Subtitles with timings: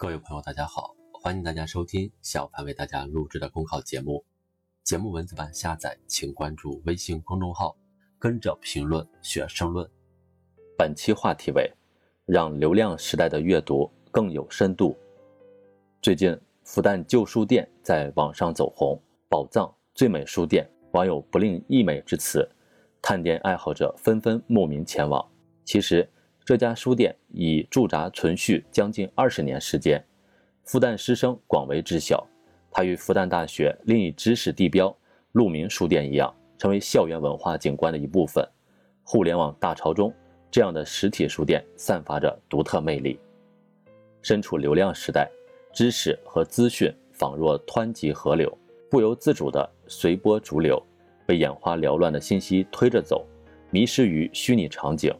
[0.00, 4.24] 各位朋友，大家好，欢迎大家收听小凡为大家录制的公考节目。
[4.84, 7.76] 节目文字版下载，请关注微信公众号，
[8.16, 9.90] 跟着评论学申论。
[10.78, 11.68] 本期话题为：
[12.26, 14.96] 让流量时代的阅读更有深度。
[16.00, 18.96] 最近，复旦旧书店在网上走红，
[19.28, 22.48] 宝藏最美书店，网友不吝溢美之词，
[23.02, 25.28] 探店爱好者纷纷慕名前往。
[25.64, 26.08] 其实，
[26.48, 30.02] 这家书店已驻扎存续将近二十年时间，
[30.64, 32.26] 复旦师生广为知晓。
[32.70, 34.96] 它与复旦大学另一知识地标
[35.32, 38.42] 鹿鸣书店一样，成为校园文化景观的一部分。
[39.02, 40.10] 互联网大潮中，
[40.50, 43.20] 这样的实体书店散发着独特魅力。
[44.22, 45.30] 身处流量时代，
[45.70, 48.50] 知识和资讯仿若湍急河流，
[48.90, 50.82] 不由自主地随波逐流，
[51.26, 53.26] 被眼花缭乱的信息推着走，
[53.68, 55.14] 迷失于虚拟场景。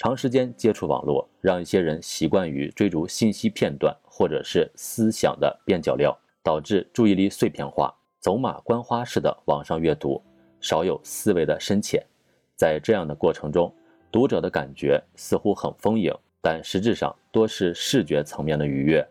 [0.00, 10.18] 长时间接触网络，让一些人习惯于追逐信息片段或者是思想的边角料，导致注意力碎片化，走马观花式的网上阅读，
[10.58, 12.02] 少有思维的深浅。
[12.56, 13.70] 在这样的过程中，
[14.10, 16.10] 读者的感觉似乎很丰盈，
[16.40, 19.06] 但实质上多是视觉层面的愉悦，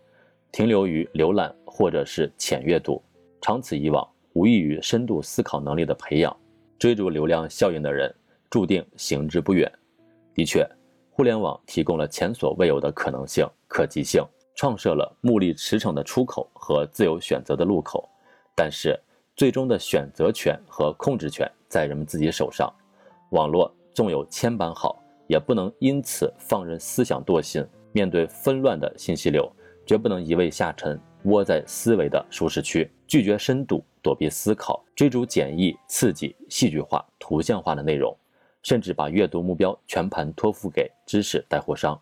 [0.51, 2.99] 停留于浏览或者是浅阅读。
[3.39, 6.35] 长此以往，无异于深度思考能力的培养。
[6.79, 8.11] 追逐流量效应的人，
[8.49, 9.71] 注定行之不远。
[10.33, 10.67] 的确。
[11.19, 14.23] 互联网提供了前所未有的可能性、可及性，
[14.55, 18.07] 创设了目力驰骋的出口和自由选择的路口。
[18.55, 18.97] 但是，
[19.35, 22.73] 最终的选择权和控制权在人们自己手上。
[23.31, 27.67] 网络纵有千般好，也不能因此放任思想惰性。
[27.91, 29.51] 面对纷乱的信息流，
[29.85, 38.15] 绝不能一味下沉，窝在思维的舒适区，拒绝深度，躲避思考，追逐简易、刺激、戏剧化、图像化的内容。
[38.61, 41.99] 甚至把阅读目标全盘托付给知识带货商，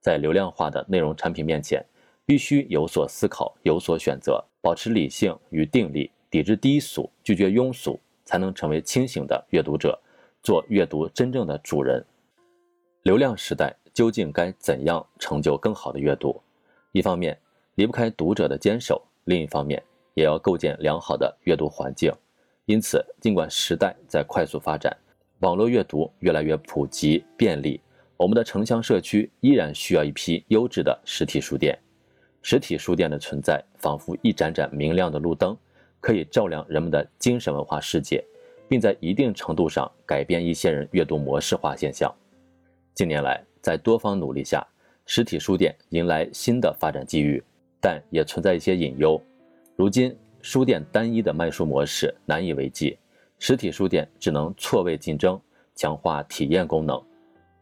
[0.00, 1.84] 在流量化的内容产品面前，
[2.24, 9.98] 必须有所思考，有所选择，保持理性与定力，抵制低俗，拒绝庸俗，才能成为清醒的阅读者，
[10.42, 12.04] 做阅读真正的主人。
[13.02, 16.40] 流量时代究竟该怎样成就更好的阅读？
[16.92, 17.38] 一方面
[17.76, 19.82] 离不开读者的坚守，另一方面
[20.14, 22.12] 也要构建良好的阅读环境。
[22.64, 24.96] 因此，尽管时代在快速发展，
[25.40, 27.78] 网络阅读越来越普及便利，
[28.16, 31.78] 我们的城乡社区依然需要一批优质的实体书店。
[32.40, 35.54] 实体书店的存在，仿佛一盏盏明亮的路灯，
[36.00, 38.24] 可以照亮人们的精神文化世界，
[38.66, 42.10] 并在一定程度上改变一些人阅读模式化现象。
[42.94, 44.66] 近年来，在多方努力下，
[45.04, 47.42] 实体书店迎来新的发展机遇，
[47.78, 49.20] 但也存在一些隐忧。
[49.76, 52.96] 如今，书店单一的卖书模式难以为继。
[53.38, 55.40] 实体书店只能错位竞争，
[55.74, 57.02] 强化体验功能，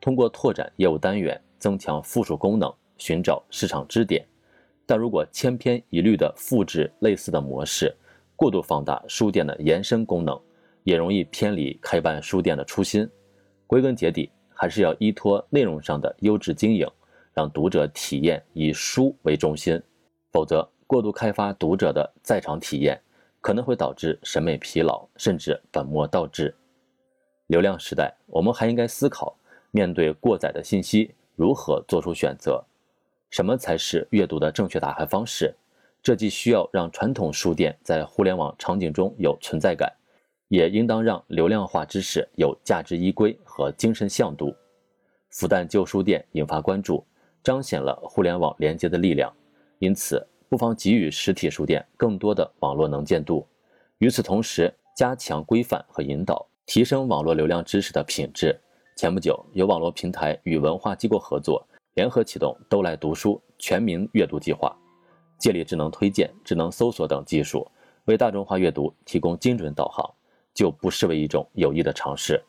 [0.00, 4.24] 通过拓展业务单元，增强附属功能，寻找市场支点。
[4.86, 7.94] 但如果千篇一律地复制类似的模式，
[8.36, 10.38] 过度放大书店的延伸功能，
[10.82, 13.08] 也容易偏离开办书店的初心。
[13.66, 16.86] 归根结底，还是要依托内容上的优质经营，
[17.32, 19.80] 让读者体验以书为中心。
[20.30, 23.00] 否则，过度开发读者的在场体验。
[23.44, 26.56] 可能会导致审美疲劳，甚至本末倒置。
[27.48, 29.36] 流量时代，我们还应该思考，
[29.70, 32.64] 面对过载的信息，如何做出选择？
[33.28, 35.54] 什么才是阅读的正确打开方式？
[36.02, 39.92] 这既需要让传统书店在互联网场景中有存在感，
[40.48, 44.56] 也应当让流量化知识有价值依归和精神向度。
[45.28, 47.06] 复旦旧书店引发关注，
[47.42, 49.30] 彰显了互联网连接的力量。
[49.80, 50.26] 因此。
[50.54, 53.44] 不妨给予实体书店更多的网络能见度，
[53.98, 58.56] 与此同时，加强规范和引导，提升网络流量知识的品质。
[58.94, 64.72] 前不久，有网络平台与文化机构合作，联合启动“都来读书”全民阅读计划，
[65.40, 67.68] 借力智能推荐、智能搜索等技术，
[68.04, 70.08] 为大众化阅读提供精准导航，
[70.54, 72.40] 就不失为一种有益的尝试。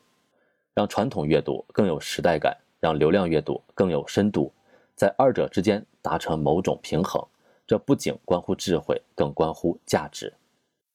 [0.74, 4.52] 让传统阅读更有时代感，让流量阅读更有深度，
[4.94, 7.20] 在二者之间达成某种平衡。
[7.66, 10.32] 这不仅关乎智慧，更关乎价值。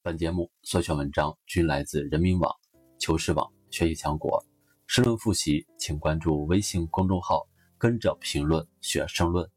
[0.01, 2.55] 本节目所选文章均来自人民网、
[2.97, 4.41] 求是网、学习强国。
[4.87, 7.45] 申论复习，请关注微信公众号，
[7.77, 9.49] 跟着评论学申论。